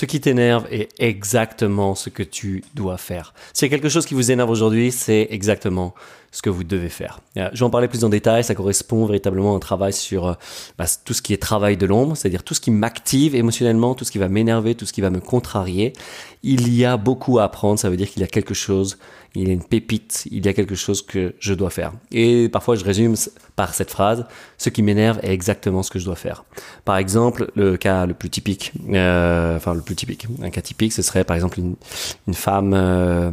[0.00, 3.34] Ce qui t'énerve est exactement ce que tu dois faire.
[3.52, 5.94] S'il y a quelque chose qui vous énerve aujourd'hui, c'est exactement
[6.32, 7.20] ce que vous devez faire.
[7.36, 10.26] Euh, je vais en parler plus en détail, ça correspond véritablement à un travail sur
[10.26, 10.34] euh,
[10.78, 14.06] bah, tout ce qui est travail de l'ombre, c'est-à-dire tout ce qui m'active émotionnellement, tout
[14.06, 15.92] ce qui va m'énerver, tout ce qui va me contrarier.
[16.42, 18.98] Il y a beaucoup à apprendre, ça veut dire qu'il y a quelque chose,
[19.34, 21.92] il y a une pépite, il y a quelque chose que je dois faire.
[22.12, 23.14] Et parfois je résume
[23.56, 24.24] par cette phrase,
[24.56, 26.44] ce qui m'énerve est exactement ce que je dois faire.
[26.86, 30.94] Par exemple, le cas le plus typique, euh, enfin le plus typique, un cas typique,
[30.94, 33.30] ce serait par exemple une, femme euh,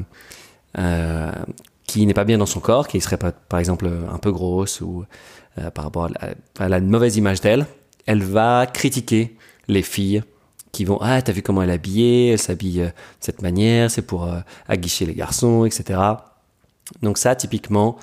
[0.77, 1.31] euh,
[1.85, 5.05] qui n'est pas bien dans son corps, qui serait par exemple un peu grosse ou
[5.73, 6.09] par rapport
[6.59, 7.65] à, la, mauvaise image d'elle,
[8.05, 9.35] elle va critiquer
[9.67, 10.23] les filles
[10.71, 13.89] qui vont ah t'as vu comment elle est habillée, elle s'habille euh, de cette manière,
[13.91, 15.99] c'est pour euh, aguicher les garçons, etc.
[17.01, 17.97] Donc ça typiquement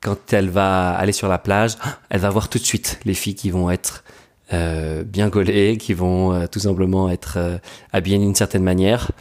[0.00, 1.76] quand elle va aller sur la plage,
[2.10, 4.04] elle va voir tout de suite les filles qui vont être
[4.52, 7.60] euh, bien gaulées, qui vont tout simplement être
[7.92, 9.12] habillées d'une certaine manière.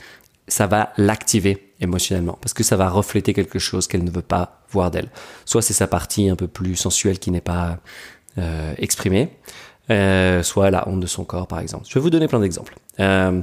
[0.48, 4.64] Ça va l'activer émotionnellement, parce que ça va refléter quelque chose qu'elle ne veut pas
[4.72, 5.10] voir d'elle.
[5.46, 7.78] Soit c'est sa partie un peu plus sensuelle qui n'est pas
[8.78, 9.30] exprimée,
[9.92, 11.86] euh, soit la honte de son corps, par exemple.
[11.88, 12.76] Je vais vous donner plein d'exemples.
[13.00, 13.42] Euh,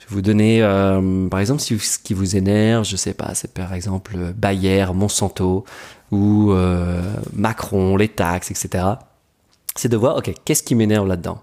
[0.00, 3.34] je vais vous donner, euh, par exemple, si ce qui vous énerve, je sais pas,
[3.34, 5.64] c'est par exemple Bayer, Monsanto
[6.10, 6.54] ou
[7.32, 8.84] Macron, les taxes, etc.
[9.74, 11.42] C'est de voir, ok, qu'est-ce qui m'énerve là-dedans?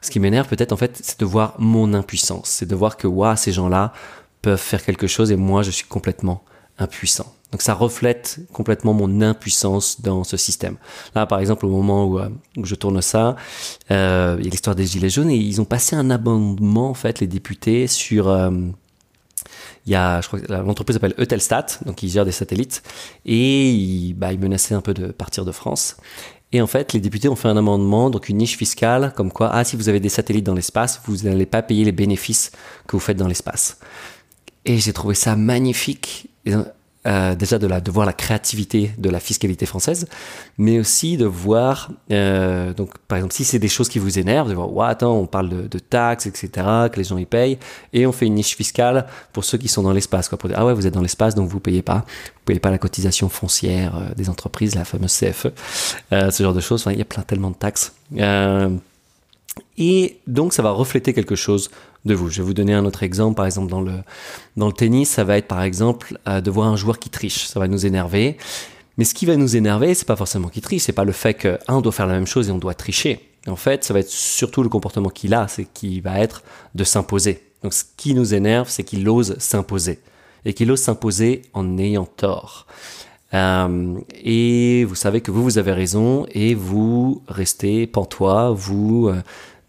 [0.00, 3.06] Ce qui m'énerve peut-être en fait, c'est de voir mon impuissance, c'est de voir que,
[3.06, 3.92] waouh, ces gens-là
[4.40, 6.44] peuvent faire quelque chose et moi je suis complètement
[6.78, 7.34] impuissant.
[7.52, 10.76] Donc ça reflète complètement mon impuissance dans ce système.
[11.14, 12.28] Là, par exemple, au moment où, euh,
[12.62, 13.36] je tourne ça,
[13.92, 16.94] euh, il y a l'histoire des Gilets jaunes et ils ont passé un amendement, en
[16.94, 18.28] fait, les députés, sur...
[18.28, 18.50] Euh,
[19.86, 22.82] il y a, je crois que l'entreprise s'appelle Eutelstat, donc ils gèrent des satellites,
[23.26, 25.96] et ils, bah, ils menaçaient un peu de partir de France.
[26.52, 29.50] Et en fait, les députés ont fait un amendement, donc une niche fiscale, comme quoi,
[29.52, 32.52] ah, si vous avez des satellites dans l'espace, vous n'allez pas payer les bénéfices
[32.86, 33.78] que vous faites dans l'espace.
[34.64, 36.28] Et j'ai trouvé ça magnifique.
[37.06, 40.06] Euh, déjà de, la, de voir la créativité de la fiscalité française,
[40.56, 44.48] mais aussi de voir, euh, donc par exemple, si c'est des choses qui vous énervent,
[44.48, 46.48] de voir, ouais, attends, on parle de, de, taxes, etc.,
[46.90, 47.58] que les gens y payent,
[47.92, 50.58] et on fait une niche fiscale pour ceux qui sont dans l'espace, quoi, pour dire,
[50.58, 53.28] ah ouais, vous êtes dans l'espace, donc vous payez pas, vous payez pas la cotisation
[53.28, 55.48] foncière euh, des entreprises, la fameuse CFE,
[56.14, 57.92] euh, ce genre de choses, il y a plein tellement de taxes.
[59.78, 61.70] Et donc ça va refléter quelque chose
[62.04, 62.28] de vous.
[62.28, 63.36] Je vais vous donner un autre exemple.
[63.36, 63.94] Par exemple, dans le,
[64.56, 67.46] dans le tennis, ça va être par exemple euh, de voir un joueur qui triche.
[67.46, 68.36] Ça va nous énerver.
[68.96, 71.34] Mais ce qui va nous énerver, c'est pas forcément qu'il triche, c'est pas le fait
[71.34, 73.28] qu'un doit faire la même chose et on doit tricher.
[73.48, 76.42] En fait, ça va être surtout le comportement qu'il a, c'est qui va être
[76.74, 77.42] de s'imposer.
[77.62, 79.98] Donc ce qui nous énerve, c'est qu'il ose s'imposer.
[80.44, 82.66] Et qu'il ose s'imposer en ayant tort.
[83.34, 89.20] Euh, et vous savez que vous, vous avez raison et vous restez pantois, vous euh,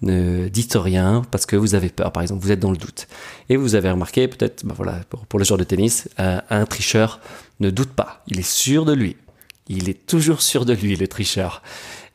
[0.01, 3.07] ne dites rien parce que vous avez peur, par exemple, vous êtes dans le doute.
[3.49, 7.19] Et vous avez remarqué, peut-être, bah voilà, pour, le joueur de tennis, euh, un tricheur
[7.59, 9.17] ne doute pas, il est sûr de lui.
[9.67, 11.63] Il est toujours sûr de lui, le tricheur.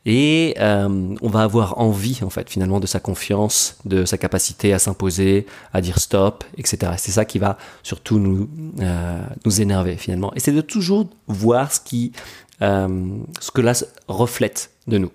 [0.05, 4.73] Et euh, on va avoir envie, en fait, finalement, de sa confiance, de sa capacité
[4.73, 6.93] à s'imposer, à dire stop, etc.
[6.97, 10.33] C'est ça qui va surtout nous, euh, nous énerver, finalement.
[10.35, 12.13] Et c'est de toujours voir ce qui,
[12.61, 13.73] euh, ce que là
[14.07, 15.11] reflète de nous.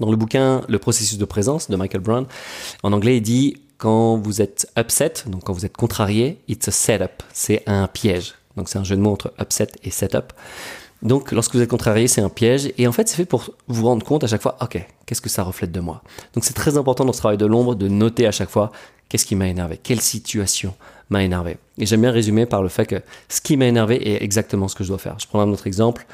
[0.00, 2.26] Dans le bouquin Le processus de présence de Michael Brown,
[2.82, 6.70] en anglais, il dit quand vous êtes upset, donc quand vous êtes contrarié, it's a
[6.70, 8.34] setup, c'est un piège.
[8.56, 10.32] Donc c'est un jeu de mots entre upset et setup.
[11.04, 12.72] Donc, lorsque vous êtes contrarié, c'est un piège.
[12.78, 15.28] Et en fait, c'est fait pour vous rendre compte à chaque fois, ok, qu'est-ce que
[15.28, 16.02] ça reflète de moi?
[16.32, 18.72] Donc, c'est très important dans ce travail de l'ombre de noter à chaque fois
[19.08, 20.74] qu'est-ce qui m'a énervé, quelle situation
[21.10, 21.58] m'a énervé?
[21.78, 24.74] Et j'aime bien résumer par le fait que ce qui m'a énervé est exactement ce
[24.74, 25.16] que je dois faire.
[25.20, 26.06] Je prends un autre exemple.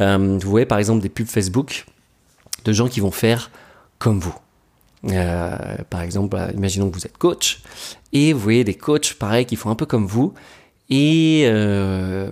[0.00, 1.86] Euh, vous voyez par exemple des pubs Facebook
[2.64, 3.50] de gens qui vont faire
[3.98, 4.34] comme vous.
[5.04, 5.56] Euh,
[5.90, 7.60] par exemple, bah, imaginons que vous êtes coach
[8.12, 10.34] et vous voyez des coachs pareil qui font un peu comme vous
[10.90, 12.30] et euh,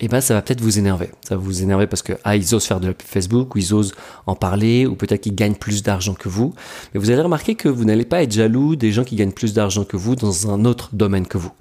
[0.00, 1.10] et eh ben ça va peut-être vous énerver.
[1.20, 3.58] Ça va vous énerver parce que ah ils osent faire de la pub Facebook ou
[3.58, 3.92] ils osent
[4.26, 6.54] en parler ou peut-être qu'ils gagnent plus d'argent que vous.
[6.94, 9.52] Mais vous allez remarquer que vous n'allez pas être jaloux des gens qui gagnent plus
[9.52, 11.52] d'argent que vous dans un autre domaine que vous.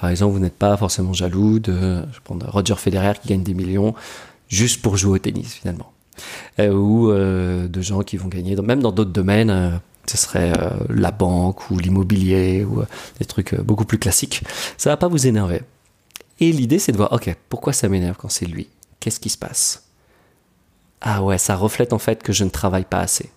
[0.00, 3.54] Par exemple, vous n'êtes pas forcément jaloux de je prends Roger Federer qui gagne des
[3.54, 3.94] millions
[4.48, 5.92] juste pour jouer au tennis finalement.
[6.58, 9.70] Euh, ou euh, de gens qui vont gagner même dans d'autres domaines euh,
[10.06, 10.52] ce serait
[10.88, 12.82] la banque ou l'immobilier ou
[13.18, 14.44] des trucs beaucoup plus classiques.
[14.76, 15.62] Ça va pas vous énerver.
[16.40, 18.68] Et l'idée, c'est de voir, ok, pourquoi ça m'énerve quand c'est lui?
[19.00, 19.84] Qu'est-ce qui se passe?
[21.00, 23.30] Ah ouais, ça reflète en fait que je ne travaille pas assez.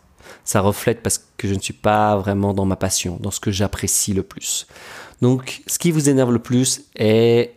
[0.43, 3.51] Ça reflète parce que je ne suis pas vraiment dans ma passion, dans ce que
[3.51, 4.67] j'apprécie le plus.
[5.21, 7.55] Donc, ce qui vous énerve le plus est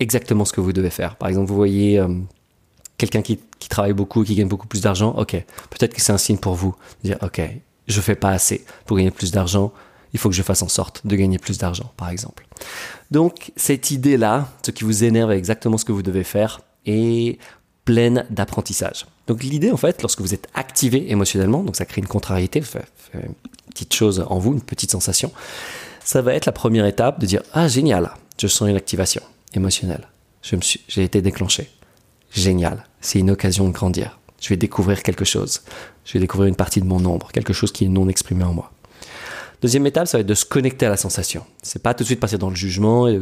[0.00, 1.16] exactement ce que vous devez faire.
[1.16, 2.08] Par exemple, vous voyez euh,
[2.98, 3.38] quelqu'un qui,
[3.68, 5.32] travaille beaucoup, qui gagne beaucoup plus d'argent, ok,
[5.70, 6.74] peut-être que c'est un signe pour vous.
[7.02, 7.40] De dire, ok,
[7.86, 9.72] je fais pas assez pour gagner plus d'argent,
[10.14, 12.46] il faut que je fasse en sorte de gagner plus d'argent, par exemple.
[13.10, 17.38] Donc cette idée-là, ce qui vous énerve est exactement ce que vous devez faire, est
[17.84, 19.06] pleine d'apprentissage.
[19.26, 22.62] Donc l'idée, en fait, lorsque vous êtes activé émotionnellement, donc ça crée une contrariété,
[23.12, 23.34] une
[23.70, 25.32] petite chose en vous, une petite sensation,
[26.04, 29.22] ça va être la première étape de dire ah génial, je sens une activation
[29.54, 30.08] émotionnelle,
[30.42, 31.70] j'ai été déclenché,
[32.30, 35.62] génial, c'est une occasion de grandir, je vais découvrir quelque chose,
[36.04, 38.52] je vais découvrir une partie de mon ombre, quelque chose qui est non exprimé en
[38.52, 38.70] moi.
[39.64, 41.42] Deuxième étape, ça va être de se connecter à la sensation.
[41.62, 43.18] C'est pas tout de suite passer dans le jugement et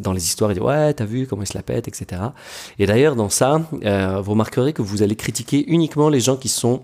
[0.00, 2.22] dans les histoires et dire ouais t'as vu comment il se la pète etc
[2.78, 6.48] et d'ailleurs dans ça euh, vous remarquerez que vous allez critiquer uniquement les gens qui
[6.48, 6.82] sont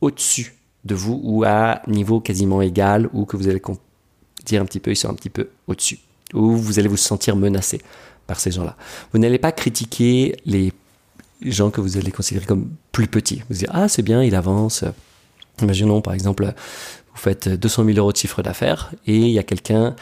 [0.00, 3.62] au-dessus de vous ou à niveau quasiment égal ou que vous allez
[4.44, 6.00] dire un petit peu ils sont un petit peu au-dessus.
[6.34, 7.80] Ou vous allez vous sentir menacé
[8.26, 8.74] par ces gens-là.
[9.12, 10.72] Vous n'allez pas critiquer les
[11.42, 13.44] gens que vous allez considérer comme plus petits.
[13.48, 14.82] Vous dire ah c'est bien il avance
[15.62, 19.42] imaginons par exemple vous faites 200 000 euros de chiffre d'affaires et il y a
[19.42, 19.96] quelqu'un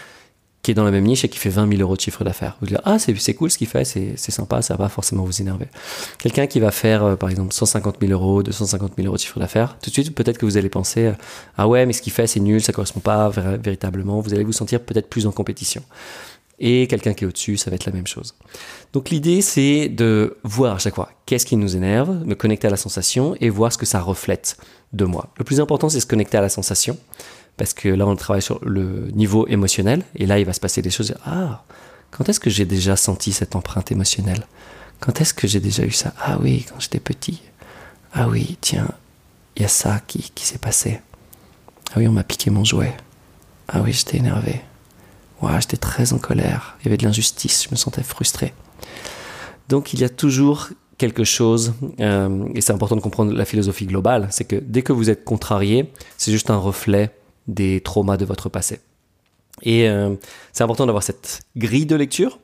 [0.66, 2.56] qui est dans la même niche et qui fait 20 000 euros de chiffre d'affaires.
[2.60, 5.66] Vous dire, ah, c'est cool ce qu'il fait, c'est sympa, ça va forcément vous énerver.
[6.18, 9.38] Quelqu'un qui va faire, euh, par exemple, 150 000 euros, 250 000 euros de chiffre
[9.38, 11.12] d'affaires, tout de suite, peut-être que vous allez penser, euh,
[11.56, 14.18] ah ouais, mais ce qu'il fait, c'est nul, ça correspond pas véritablement.
[14.20, 15.84] Vous allez vous sentir peut-être plus en compétition.
[16.58, 18.34] Et quelqu'un qui est au-dessus, ça va être la même chose.
[18.92, 22.70] Donc l'idée, c'est de voir à chaque fois qu'est-ce qui nous énerve, me connecter à
[22.70, 24.56] la sensation et voir ce que ça reflète
[24.92, 25.28] de moi.
[25.36, 26.96] Le plus important, c'est se connecter à la sensation
[27.56, 30.82] parce que là, on travaille sur le niveau émotionnel, et là, il va se passer
[30.82, 31.14] des choses.
[31.24, 31.64] Ah,
[32.10, 34.46] quand est-ce que j'ai déjà senti cette empreinte émotionnelle?
[35.00, 36.12] Quand est-ce que j'ai déjà eu ça?
[36.18, 37.42] Ah oui, quand j'étais petit.
[38.12, 38.88] Ah oui, tiens,
[39.56, 41.00] il y a ça qui, qui s'est passé.
[41.90, 42.94] Ah oui, on m'a piqué mon jouet.
[43.68, 44.60] Ah oui, j'étais énervé.
[45.42, 46.76] Ouais, j'étais très en colère.
[46.80, 48.54] Il y avait de l'injustice, je me sentais frustré.
[49.68, 50.68] Donc il y a toujours
[50.98, 54.92] quelque chose, euh, et c'est important de comprendre la philosophie globale, c'est que dès que
[54.92, 57.10] vous êtes contrarié, c'est juste un reflet
[57.48, 58.80] des traumas de votre passé.
[59.62, 60.14] Et euh,
[60.52, 62.38] c'est important d'avoir cette grille de lecture,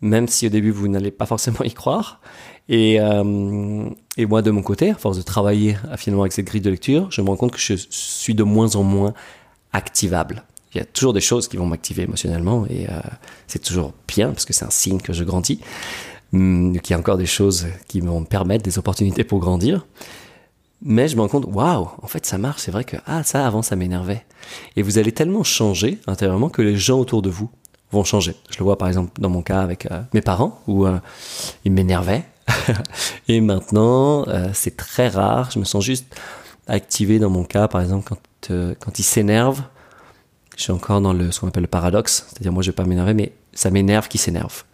[0.00, 2.20] même si au début vous n'allez pas forcément y croire.
[2.68, 6.62] Et, euh, et, moi de mon côté, à force de travailler finalement avec cette grille
[6.62, 9.14] de lecture, je me rends compte que je suis de moins en moins
[9.72, 10.44] activable.
[10.74, 13.00] Il y a toujours des choses qui vont m'activer émotionnellement et euh,
[13.46, 15.60] c'est toujours bien parce que c'est un signe que je grandis.
[16.32, 19.86] Hum, qu'il y a encore des choses qui vont me permettre des opportunités pour grandir.
[20.82, 23.46] Mais je me rends compte, waouh, en fait ça marche, c'est vrai que ah ça
[23.46, 24.24] avant ça m'énervait.
[24.74, 27.50] Et vous allez tellement changer intérieurement que les gens autour de vous
[27.92, 28.34] vont changer.
[28.50, 30.98] Je le vois par exemple dans mon cas avec euh, mes parents où euh,
[31.64, 32.24] ils m'énervaient
[33.28, 35.50] et maintenant c'est très rare.
[35.52, 36.14] Je me sens juste
[36.66, 38.18] activé dans mon cas par exemple quand
[38.80, 39.62] quand ils s'énervent.
[40.56, 42.84] Je suis encore dans le ce qu'on appelle le paradoxe, c'est-à-dire moi je vais pas
[42.84, 44.64] m'énerver mais ça m'énerve qu'ils s'énervent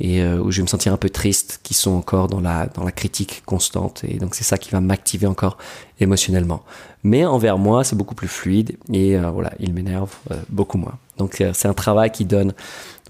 [0.00, 2.66] et euh, où je vais me sentir un peu triste, qui sont encore dans la,
[2.66, 4.04] dans la critique constante.
[4.06, 5.58] Et donc c'est ça qui va m'activer encore
[5.98, 6.62] émotionnellement.
[7.02, 10.98] Mais envers moi, c'est beaucoup plus fluide et euh, voilà, il m'énerve euh, beaucoup moins.
[11.16, 12.54] Donc c'est un travail qui donne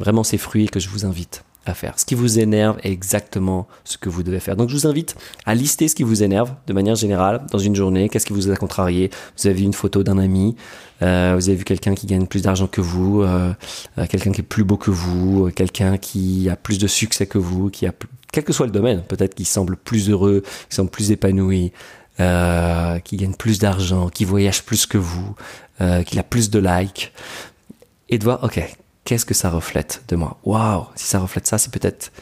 [0.01, 1.99] vraiment ses fruits et que je vous invite faire.
[1.99, 4.56] Ce qui vous énerve est exactement ce que vous devez faire.
[4.56, 5.17] Donc je vous invite
[5.47, 8.09] à lister ce qui vous énerve de manière générale dans une journée.
[8.09, 9.11] Qu'est-ce qui vous a contrarié?
[9.37, 10.56] Vous avez vu une photo d'un ami,
[11.03, 13.53] euh, vous avez vu quelqu'un qui gagne plus d'argent que vous, euh,
[13.99, 17.38] euh, quelqu'un qui est plus beau que vous, quelqu'un qui a plus de succès que
[17.38, 17.93] vous, qui a
[18.32, 21.73] quel que soit le domaine, peut-être qui semble plus heureux, qui semble plus épanoui,
[22.19, 25.35] qui gagne plus d'argent, qui voyage plus que vous,
[26.05, 27.12] qui a plus de likes,
[28.11, 28.61] et de voir, ok,
[29.09, 32.12] qu'est-ce que ça reflète de moi Waouh, si ça reflète ça, c'est peut-être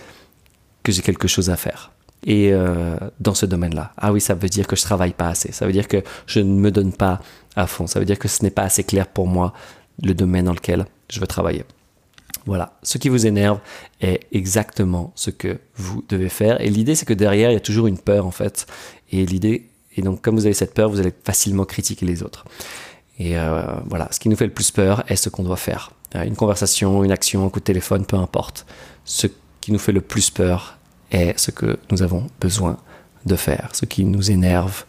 [0.85, 1.91] que j'ai quelque chose à faire.
[2.25, 5.51] Et euh, dans ce domaine-là, ah oui, ça veut dire que je travaille pas assez.
[5.51, 7.21] Ça veut dire que je ne me donne pas
[7.57, 7.89] à fond.
[7.89, 9.53] Ça veut dire que ce n'est pas assez clair pour moi
[10.01, 11.65] le domaine dans lequel je veux travailler.
[12.45, 13.59] Voilà, ce qui vous énerve
[14.01, 16.61] est exactement ce que vous devez faire.
[16.61, 18.69] Et l'idée, c'est que derrière, il y a toujours une peur en fait.
[19.11, 22.45] Et l'idée, et donc comme vous avez cette peur, vous allez facilement critiquer les autres.
[23.19, 25.91] Et euh, voilà, ce qui nous fait le plus peur est ce qu'on doit faire.
[26.15, 28.67] Euh, une conversation, une action, un coup de téléphone, peu importe.
[29.05, 29.27] Ce
[29.61, 30.79] qui nous fait le plus peur
[31.11, 32.79] est ce que nous avons besoin
[33.25, 33.71] de faire.
[33.73, 34.85] Ce qui nous énerve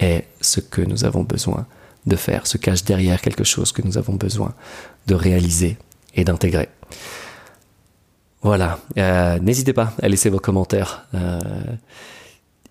[0.00, 1.66] est ce que nous avons besoin
[2.06, 2.46] de faire.
[2.46, 4.54] Se cache derrière quelque chose que nous avons besoin
[5.06, 5.76] de réaliser
[6.14, 6.68] et d'intégrer.
[8.42, 8.78] Voilà.
[8.98, 11.06] Euh, n'hésitez pas à laisser vos commentaires.
[11.14, 11.38] Euh,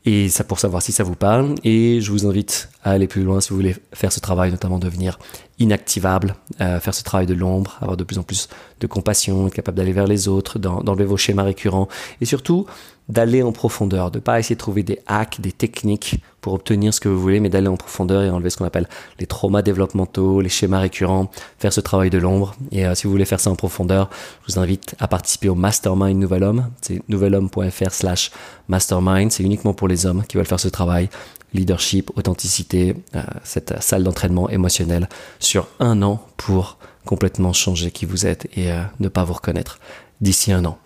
[0.05, 1.55] et ça pour savoir si ça vous parle.
[1.63, 4.79] Et je vous invite à aller plus loin si vous voulez faire ce travail, notamment
[4.79, 5.19] devenir
[5.59, 9.53] inactivable, euh, faire ce travail de l'ombre, avoir de plus en plus de compassion, être
[9.53, 11.87] capable d'aller vers les autres, d'enlever vos schémas récurrents
[12.19, 12.65] et surtout
[13.09, 16.99] d'aller en profondeur, de pas essayer de trouver des hacks, des techniques pour obtenir ce
[16.99, 18.87] que vous voulez, mais d'aller en profondeur et enlever ce qu'on appelle
[19.19, 21.29] les traumas développementaux, les schémas récurrents,
[21.59, 22.55] faire ce travail de l'ombre.
[22.71, 24.09] Et euh, si vous voulez faire ça en profondeur,
[24.47, 26.69] je vous invite à participer au Mastermind Nouvel Homme.
[26.81, 28.31] C'est nouvelhomme.fr slash
[28.67, 29.31] mastermind.
[29.31, 31.09] C'est uniquement pour les hommes qui veulent faire ce travail.
[31.53, 38.25] Leadership, authenticité, euh, cette salle d'entraînement émotionnel sur un an pour complètement changer qui vous
[38.25, 39.79] êtes et euh, ne pas vous reconnaître
[40.21, 40.77] d'ici un an.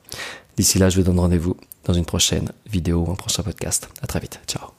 [0.57, 1.55] D'ici là, je vous donne rendez-vous
[1.85, 3.89] dans une prochaine vidéo ou un prochain podcast.
[4.01, 4.39] À très vite.
[4.47, 4.74] Ciao.